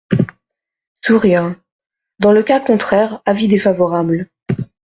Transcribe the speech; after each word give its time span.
(Sourires.) 1.05 1.53
Dans 2.17 2.31
le 2.31 2.41
cas 2.41 2.59
contraire, 2.59 3.21
avis 3.27 3.47
défavorable. 3.47 4.31